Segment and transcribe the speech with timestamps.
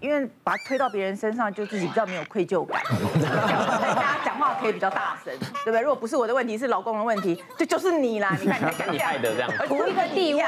[0.00, 2.80] 因为把它推到别人身上，就自己比较没有愧疚感。
[3.20, 5.80] 大家讲话可以比较大声，对不对？
[5.80, 8.36] 如果不是我的问题，是老公的问题，就就是你啦。
[8.40, 10.42] 你看，你看，你害的这样，图一个地位。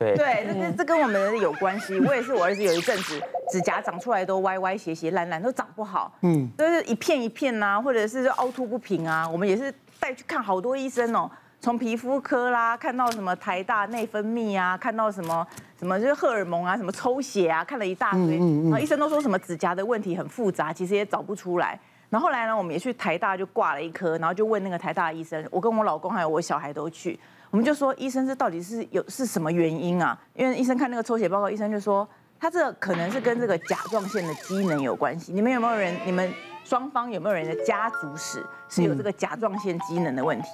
[0.00, 2.00] 对对，这这这跟我们有关系。
[2.00, 3.22] 我也是，我儿子有一阵子
[3.52, 6.12] 指甲长出来都歪歪斜斜、烂烂，都长不好。
[6.22, 9.28] 嗯，就是一片一片呐，或者是凹凸不平啊。
[9.28, 11.30] 我们也是带去看好多医生哦。
[11.60, 15.46] 从皮肤科啦，看到什么台大内分泌啊，看到什么
[15.76, 18.38] 什么就是荷尔蒙啊，什么抽血啊，看了一大堆。
[18.38, 21.78] 然后医生都说什么指甲的问题很复杂，其实也找不出来。
[22.08, 27.18] 然后后来呢，我们也去台大就挂了一科，然后就问那个台大的医生，我跟我老公还有我小孩都去，
[27.50, 30.16] 我们就说医生这到底是有是什么原因啊？
[30.34, 35.32] 因为医生看那个抽血报告，医生就说他这可能是跟这个甲状腺的机能有关系。
[35.32, 35.94] 你们有没有人？
[36.06, 36.32] 你们
[36.64, 40.48] 双方有没有人的家族史是有这个甲状腺机能的问题？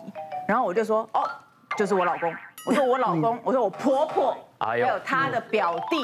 [0.47, 1.29] 然后我就说，哦，
[1.77, 2.35] 就是我老公。
[2.67, 5.97] 我说我老公，我说我婆婆，还有她的表弟。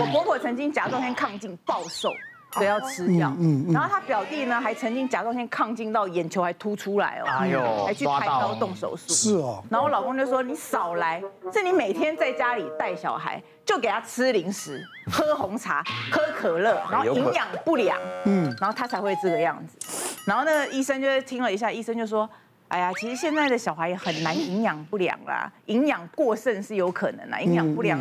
[0.00, 2.10] 我婆婆曾经甲状腺亢进暴瘦，
[2.52, 3.32] 所以要吃药。
[3.72, 9.12] 然后她表弟呢，还曾经甲状腺亢进到眼球还凸出来哦，哎呦，还去开刀动手术。
[9.12, 9.62] 是哦。
[9.70, 15.80] 然后我老公就说：“你少来，是你每天在家里带小孩，就给他吃零食、喝红茶、
[16.10, 19.78] 喝可乐，然后营养不良，嗯，然后他才会这个样子。”
[20.26, 22.28] 然后那个医生就听了一下，医生就说。
[22.70, 27.98] 哎呀，其实现在的小孩也很难 营养不良啦，营养过剩是有可能啦，营养不良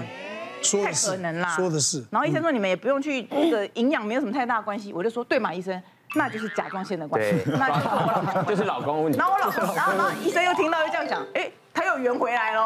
[0.84, 1.50] 太可能啦。
[1.56, 2.06] 说的是。
[2.11, 5.81] 然后医生说你们也不用去那个营养没有什么太大关系，我就说对嘛，医生，
[6.16, 9.17] 那就是甲状腺的关系，那就是我老公， 就是老公问题。
[9.17, 12.66] 然后我老 公，然后然后医生又听到又这样讲，哎，他又圆回来了，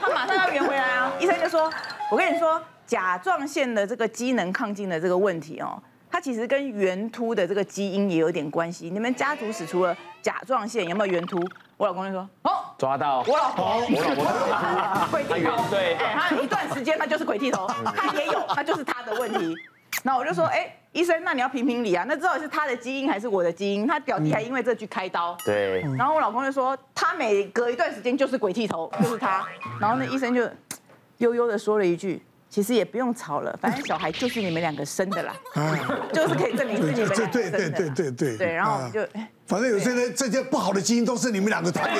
[0.00, 1.12] 他马上要圆回来啊！
[1.20, 1.70] 医生就说，
[2.10, 5.80] 我跟你说，甲状腺的这个机能亢进的这个问题哦。
[6.18, 8.90] 它其实跟圆秃的这个基因也有点关系。
[8.90, 11.40] 你们家族史除了甲状腺有没有圆秃？
[11.76, 19.54] 我老公就说：哦，抓到我老婆，我老婆鬼剃头，对，他一段时间他就是鬼剃头，他也有，他就是他的问题。
[20.02, 22.04] 那我就说：哎，医生，那你要评评理啊？
[22.08, 23.86] 那到底是他的基因还是我的基因？
[23.86, 25.38] 他表弟还因为这句开刀。
[25.44, 25.82] 对。
[25.96, 29.46] 然后我老公就说：他每隔一段时间就是鬼剃头，就是他。
[29.80, 30.42] 然后那医生就
[31.18, 32.20] 悠悠的说了一句。
[32.50, 35.34] 其实也不用吵了，反正小孩就是你们两个生的啦，
[36.12, 37.30] 就是可以证明是你们两个生的。
[37.32, 38.36] 对对对对对。
[38.36, 39.06] 对，然后就。
[39.46, 41.94] 反正有些人这些不好的基因都是你们两个传的。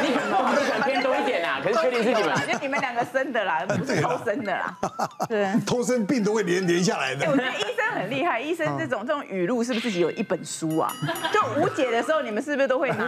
[0.00, 1.05] 你们两个偏多一点啊，可是
[1.90, 4.76] 确定是你们， 就你们两个生的啦， 不是偷生的啦。
[5.28, 5.48] 对。
[5.64, 7.26] 偷生病都会连连下来的。
[7.30, 10.92] 我觉得医生很厉害，医生这种这种语录是不是自己有一本书啊？
[11.32, 13.06] 就无解的时候，你们是不是都会拿？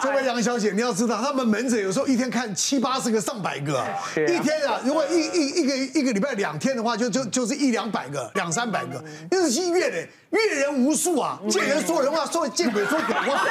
[0.00, 3.84] 这位杨小姐，你要知道，他们门诊有时候一天看七八十个、上百个，
[4.16, 13.44] 一天啊，如果一一一个一个礼拜两天的话，就就就是一两百个、两三百个，日积月累，阅人无数啊，见人说人话，说见鬼说鬼话，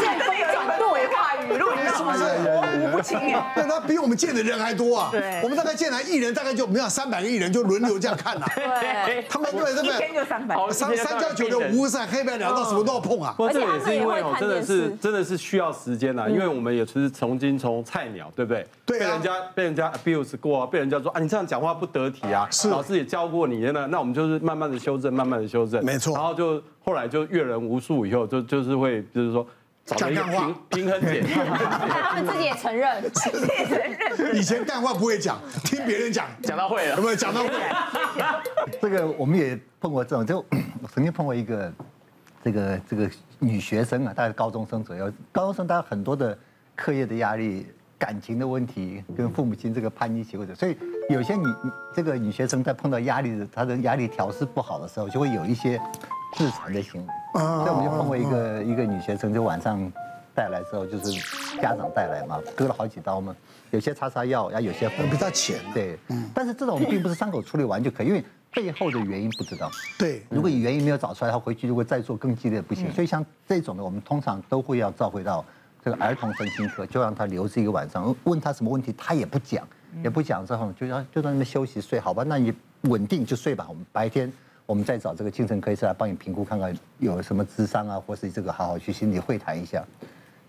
[0.00, 3.52] 见鬼讲鬼话语录，你是不是模糊不清哎？
[3.56, 5.08] 对，他比我们见的人还多啊。
[5.10, 8.46] 对，我们大概见来艺人大概就没有三百个艺人就轮流这样看呐。
[8.54, 13.34] 对， 他们对，对，一天就三百，三三教九流无晒，黑白两道什么都要碰啊。
[13.36, 18.66] 不过这也是因为哦，真的是真的是需要时间呐，因为我们也是曾经从菜鸟，对不对？
[18.86, 22.46] 对，被人家被人家 abuse 过啊，被人家说啊，你这样讲话不得体啊。
[22.50, 25.84] 是，老师也教过你呢，那我们就是慢慢的修正，慢慢的修正。
[25.84, 26.62] 没错，然后就。
[26.86, 29.46] 后来就阅人无数，以后就就是会就是说
[29.84, 33.78] 找一个平平衡点， 他们自己也承认，自己也承
[34.18, 34.34] 认。
[34.34, 37.50] 以前干话不会讲，听别人讲，讲到会了，有没有讲到会？
[38.80, 40.38] 这个我们也碰过这种，就
[40.82, 41.72] 我曾经碰过一个
[42.42, 46.38] 这个这个女学生啊，大概高中生左右，高中生大概很多的
[46.74, 47.66] 课业的压力、
[47.98, 50.78] 感情的问题，跟父母亲这个叛逆期或者，所以
[51.10, 51.44] 有些女
[51.94, 55.78] 这个女学生在碰到压力的，她的压力调试不好的时候，就会有一些。
[56.36, 59.92] 自残的行为，所以我们就碰过一个一个女学生，就晚上
[60.34, 61.12] 带来之后，就是
[61.60, 63.34] 家长带来嘛，割了好几刀嘛，
[63.70, 65.98] 有些擦擦药，然后有些比较浅，对，
[66.32, 69.68] 但是这种并不是伤口处理完就可以，因为背后的原因不知道。
[69.98, 72.88] 对，如果原因没有找出来，他回去如果再做更激烈不行。
[72.92, 75.44] 所以像这种的，我们通常都会要召回到
[75.84, 79.66] 这个儿童身心科，就让他留置一个晚上，问他什么问题，他也不讲，
[80.04, 82.22] 也不讲之后，就让就让他们休息睡，好吧？
[82.24, 84.32] 那你稳定就睡吧，我们白天。
[84.66, 89.84] 我们再找这个精神科医生来帮你评估，看看有什么智商啊，或是这个好好去心理会谈一下。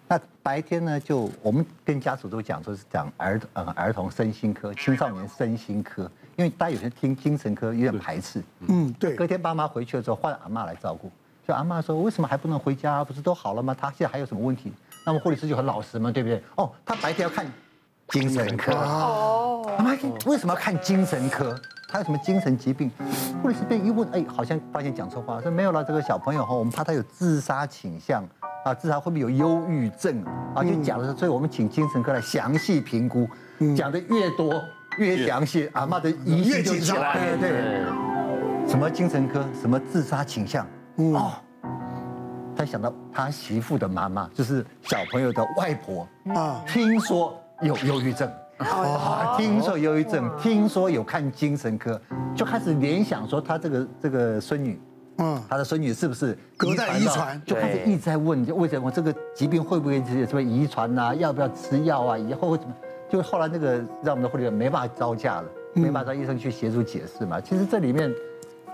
[0.08, 8.42] 那白天呢，就我们跟家属都讲说是讲儿呃儿童身心科、青少年身心科，因为大家有些听精神科有点排斥。
[8.68, 9.16] 嗯，对。
[9.16, 11.12] 隔天爸妈回去了之后，换阿妈来照顾。
[11.48, 13.04] 就阿妈说：“为什么还不能回家？
[13.04, 13.76] 不是都好了吗？
[13.80, 14.72] 他现在还有什么问题？”
[15.06, 16.42] 那么护理师就很老实嘛，对不对？
[16.56, 17.46] 哦，他白天要看
[18.10, 18.74] 精神科。
[18.74, 19.76] 哦。
[19.78, 19.92] 阿妈
[20.26, 21.60] 为什么要看精神科？
[21.96, 22.92] 他有什么精神疾病？
[23.42, 25.82] 或者是被一问，哎，好像发现讲错话，说没有了。
[25.82, 28.22] 这个小朋友哈，我们怕他有自杀倾向
[28.66, 30.22] 啊，自杀会不会有忧郁症
[30.54, 30.62] 啊？
[30.62, 33.26] 就讲的是，所以我们请精神科来详细评估。
[33.78, 34.62] 讲的越多，
[34.98, 37.38] 越详细，阿妈的疑心就起来。
[37.40, 41.32] 对对，什么精神科，什么自杀倾向，哦，
[42.58, 46.06] 他想到他媳妇的妈妈，就是小朋友的外婆
[46.36, 52.00] 啊，听说有忧郁症，啊，听说忧郁症，听说有看精神科，
[52.36, 54.80] 就开始联想说他这个这个孙女。
[55.18, 57.42] 嗯，他的孙女是不是隔代遗传？
[57.46, 61.16] 就开始一直在问，为什么这个疾病会不会是什么遗传啊？
[61.16, 62.18] 要不要吃药啊？
[62.18, 62.76] 以后会怎么？
[63.10, 67.40] 就后来那个让我们的护理员没办法招架了，没办法让医生去协助解释嘛。
[67.40, 68.14] 其实这里面，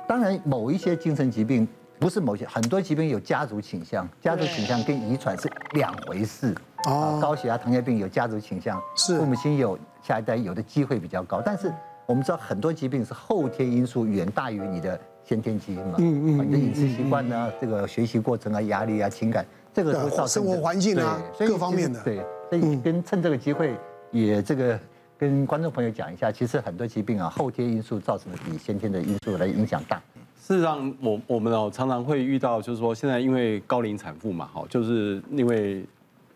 [0.08, 1.68] 当然某一些精神疾病
[2.00, 6.56] 不是某些很多疾病有家族倾向，家族倾向跟遗传是两回事。
[6.86, 11.42] 哦，高血压、糖尿病有家族倾向，是父母亲有，下一代有的机会比较高。
[11.46, 11.72] 但是
[12.06, 15.00] 我们知道很多疾病是后天因素远大于你的。
[15.24, 22.04] 先天基因嘛，嗯嗯，你的饮食习惯呢，这个学习过程啊，压力啊，情感，这个都造成生活环境啊，各方面的。
[22.04, 22.20] 对，
[22.50, 23.78] 所以跟趁这个机会，
[24.10, 24.78] 也这个
[25.20, 30.02] 跟观众朋友讲一下，其实很多疾病啊，后天因素造成的比先天的因素来影响大。
[30.36, 35.86] 事实上，我我们哦常常会遇到，就是说现在因为高龄产妇嘛，哈，就是因为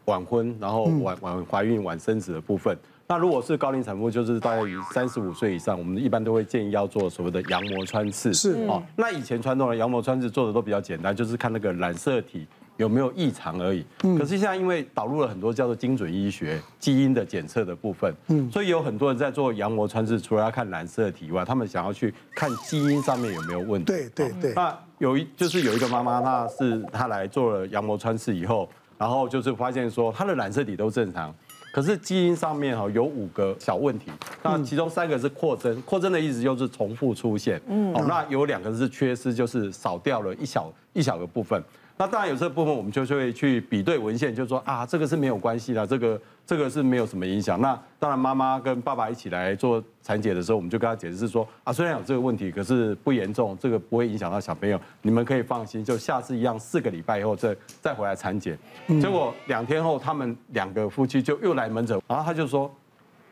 [0.05, 2.77] 晚婚，然后晚晚怀孕、晚生子的部分。
[3.07, 8.33] 那如果是高龄产妇，就是大概于三十五岁以上，我们一般都会建议要做所谓的羊膜穿刺。
[8.33, 12.47] 是哦，那以前传统的羊膜穿刺做的都比较简单，就是看那个染色体
[12.77, 13.85] 有没有异常而已。
[14.17, 23.85] 可是现在因为导入了很多叫做精准医学基因的检测的部分，嗯，所以有很多人在做羊膜穿刺，除了要看染色体以外，他们想要去看基因上面有没有问题。
[23.85, 24.53] 对对对。
[24.55, 31.33] 那有一就是有一个妈妈，她是她来做了羊膜穿刺以后，然后就是发现说它的染色体都正常。
[31.73, 34.09] 可是基因上面哈有五个小问题，
[34.41, 41.61] 那其中三个是扩增，扩增的意思就是重复出现，嗯，哦，那有两个是缺失，就是少掉了一小一小个部分。
[41.97, 47.61] 那当然有这部分，我们就会去比对文献，就说啊，这个是没有关系的，这个这个是没有什么影响。
[47.61, 58.59] 那当然妈妈跟爸爸一起来做产检的时候，我们就跟他解释是说啊，虽然有这个问题，可是不严重，这个不会影响到小朋友，你们可以放心，就下次一样四个礼拜以后再再回来产检。
[59.01, 62.69] 结果两天后，他们两个夫妻就又来门诊，然后他就说，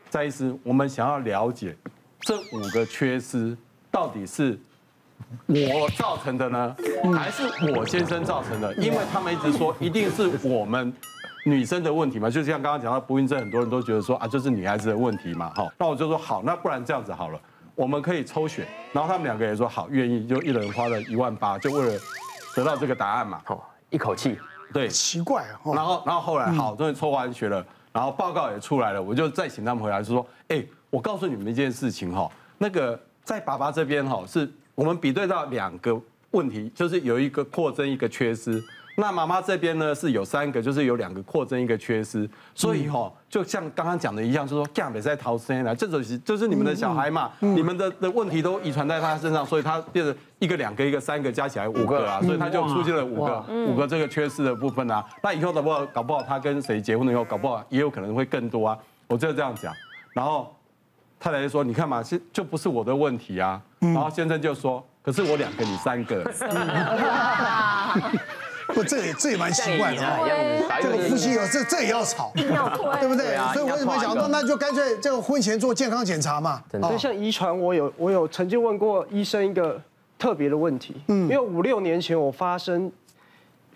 [0.08, 1.76] 蔡医师，我们想要了解
[2.20, 3.54] 这五个缺失
[3.90, 4.58] 到底是。
[5.46, 6.76] 我造成的呢，
[7.14, 7.42] 还是
[7.74, 8.74] 我先生造成的？
[8.76, 10.92] 因为他们一直说一定是我们
[11.44, 15.50] 女生的问题嘛，就像刚刚讲到不孕症，很多人都觉得说啊，就是女孩子的问题嘛。
[15.50, 17.38] 哈，那我就说好，那不然这样子好了，
[17.74, 22.00] 我们可以抽血，然后他们两个也说好，愿意，就一人花了一万八，就为了
[22.54, 23.42] 得到这个答案嘛。
[23.48, 23.60] 哦，
[23.90, 24.38] 一口气，
[24.72, 25.44] 对，奇怪。
[25.64, 34.50] 然后，然后后来好，终于抽完血了，然后报告也出来了，我就再请他们回来，就说，哎，我告诉你们一件事情哈，那个在爸爸这边哈是。
[34.74, 36.00] 我们比对到两个
[36.30, 38.62] 问题，就是有一个扩增，一个缺失。
[38.96, 42.30] 那妈妈这边呢是有三个，就是有两个扩增，一个缺失。
[42.54, 55.04] 所以哈，就像刚刚讲的一样，就是说干别在逃生了，这种是就是你们的小孩嘛，你们的的问题都遗传在他身上，所以他变成一个、两个、一个、三个加起来五个啊，所以他就出现了五个五个这个缺失的部分啊。
[55.22, 58.78] 那以后搞不好搞不好他跟谁结婚了以后，搞不好也有可能会更多啊。
[59.08, 59.72] 我就这样讲，
[60.12, 60.54] 然后。
[61.24, 66.22] 太太就说：“你看嘛，就就不是我的问题啊。”然后先生就说：“可是我两个，你三个。
[68.74, 70.02] ”不，这也这也蛮奇怪的。
[70.82, 73.38] 这个夫妻有这这也要吵，对不对？
[73.54, 76.62] 所以我也蛮想到，那就干脆这个婚前做健康检查嘛。
[76.70, 79.80] 所以像遗传，我有我有曾经问过医生一个
[80.18, 82.92] 特别的问题，嗯，因为五六年前我发生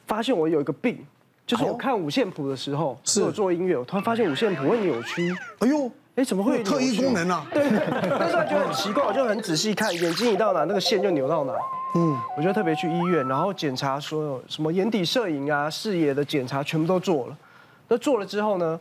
[0.06, 0.98] 发现我有一个病，
[1.46, 5.34] 就是我看五线谱的时候，是我做音乐，我突然发现五线谱会扭曲。
[5.60, 5.90] 哎呦！
[6.18, 7.46] 哎，怎么会有特异功能呢？
[7.52, 11.52] 对，那时候就很奇怪，我就很仔细看，眼睛一到哪，那个线就扭到哪。
[11.94, 17.36] 嗯，我就特别去医院，然后检查所有什么眼底摄影啊、视野的检查，全部都做了。
[17.86, 18.78] 那做了之后呢，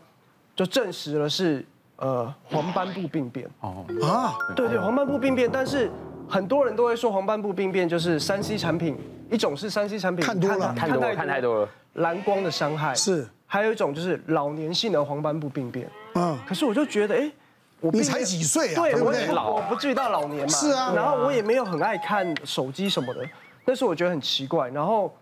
[0.56, 1.63] 就证实了是
[1.98, 3.48] 呃黄斑部病变。
[3.60, 5.48] 哦啊，对对，黄斑部病变。
[5.48, 5.91] 但是
[6.27, 8.98] 很多人都会说黄斑部病变就是三 C 产品，
[9.29, 13.27] 一种是三 C 产品看多了，看多看太多了，蓝光的伤害是。
[13.50, 17.32] 还有一种就是老年性的黄斑部病变，嗯，可是我就觉得，哎，
[17.80, 18.82] 我你才几岁啊？
[18.82, 19.30] 对，对不对？
[19.30, 20.50] 我不至于到老年嘛。
[20.50, 20.92] 是啊。
[20.94, 23.25] 然后我也没有很爱看手机什么的，
[23.63, 24.68] 但是我觉得很奇怪。
[24.70, 25.16] 然后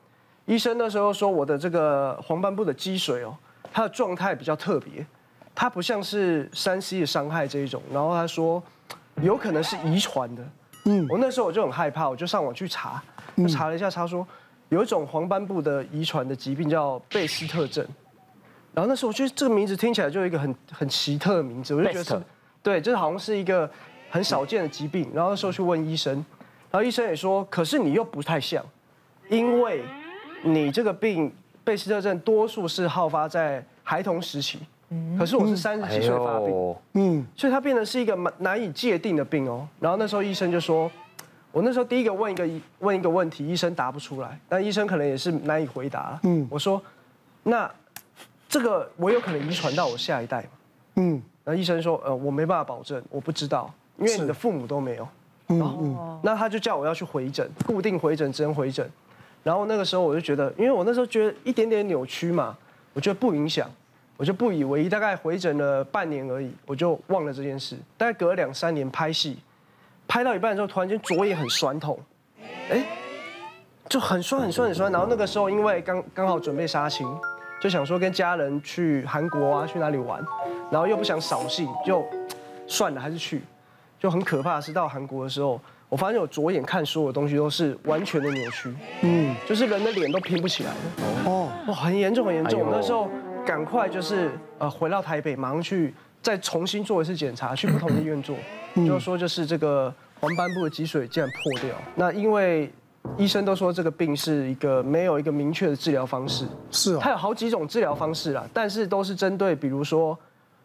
[0.46, 3.38] 医生那时候说我的这个黄斑部的积水哦，
[3.72, 5.05] 它的状态比较特别，
[5.53, 7.79] 它不像是三 C 的伤害这一种。
[7.94, 8.62] 然后他说
[9.22, 10.44] 有可能是遗传的。
[10.86, 11.05] 嗯。
[11.12, 13.03] 我那时候我就很害怕，我就上网去查，
[13.38, 14.27] 就查了一下，他说
[14.70, 17.86] 有一种黄斑部的遗传的疾病叫贝斯特症。
[18.75, 22.22] 然后那时候我觉得这个名字听起来就有一个很很奇特的名字，我就觉得是，
[22.62, 23.70] 对，就是好像是一个
[24.10, 25.10] 很少见的疾病。
[25.13, 26.13] 然后那时候去问医生，
[26.70, 28.63] 然后医生也说，可是你又不太像，
[29.29, 29.82] 因为
[30.44, 34.60] 你这个病贝斯特症多数是好发在孩童时期，
[35.17, 39.65] 可是我是三十几岁发病，嗯，所以它变得是一个难以界定的病哦。
[39.79, 40.91] 然后那时候医生就说，
[41.53, 46.20] 我那时候第一个问一个问一个问题，医生答不出来，但医生可能也是难以回答。
[46.24, 46.82] 嗯，我说，
[47.44, 47.72] 那
[48.55, 50.50] 这个我有可能遗传到我下一代嘛？
[50.95, 55.05] 嗯，然后医生说，呃，我没办法保证，我不知道，因为你的父母都没有。
[55.50, 58.89] 嗯嗯，那他就叫我要去回诊，固定回诊，只能回诊。
[59.43, 62.57] 然后那个时候我就觉得，因为我那时候觉得一点点扭曲嘛，
[62.93, 63.69] 我觉得不影响。
[64.15, 67.77] 我就不以为意，大概回诊了半年而已，我就忘了这件事。
[67.97, 69.38] 大概隔了两三年拍戏，
[70.07, 72.00] 拍到一半的时候，突然间左眼很酸痛，
[72.69, 72.85] 哎，
[73.89, 74.89] 就很酸很酸很酸。
[74.89, 77.05] 然后那个时候因为刚刚好准备杀青，
[77.65, 80.24] 就想说跟家人去韩国啊，去哪里玩，
[80.69, 82.05] 然后又不想扫兴，就
[82.67, 83.41] 算了还是去。
[84.00, 90.77] 就很可怕的是到韩国的时候，我发现我左眼看所有东西都是完全的扭曲，嗯，就是人的脸都拼不起来了。
[91.25, 93.10] 哦，哇，很严重很严重，那时候。
[93.43, 98.36] 赶快就是呃回到台北，马上去再重新做一次检查，去不同的医院做，
[98.75, 101.75] 就是说就是这个黄斑部的积水竟然破掉。
[101.93, 102.72] 那因为
[103.17, 110.17] 医生都说这个病是一个没有一个明确的治疗方式，是，它有好几种治疗方式啦，但是都是针对比如说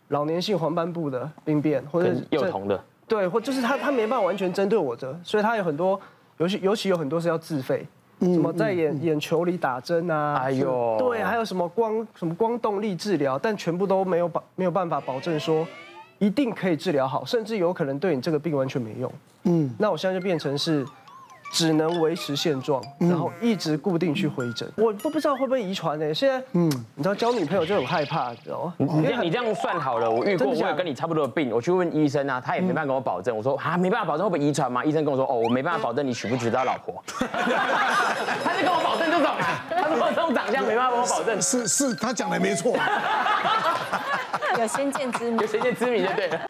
[0.09, 6.01] 老年性黄斑部的病变或者幼童的，对，或就是他他没办法完全针对我的，所以他有很多，
[6.39, 7.87] 尤其尤其有很多是要自费。
[8.21, 10.35] 什么在眼眼球里打针啊？
[10.43, 15.67] 哎呦，对，还有什么光什么光动力治疗，但全部都没有保没有办法保证说
[16.19, 19.11] 一定可以治疗好，甚至有可能对你这个病完全没用。
[19.45, 20.85] 嗯，那我现在就变成是。
[21.51, 24.71] 只能维持现状，然后一直固定去回诊。
[24.77, 26.15] 我都不知道会不会遗传呢？
[26.15, 28.75] 现在，嗯，你知道交女朋友就很害怕，知道吗？
[28.79, 33.37] 你这样你这样算好了，我遇过我有跟你差不多的病，我去问医生啊，他也没办法跟我保证。
[33.37, 34.85] 我说啊，没办法保证会不会遗传吗？
[34.85, 37.03] 医生跟我说哦，我没办法保证你娶不娶到老婆。
[37.19, 41.43] 他就跟我保证这种啊，他说这种长相没办法跟我保证。
[41.43, 42.77] 是是，他讲的没错。
[44.59, 46.50] 有先见之明，有先见之明就对了。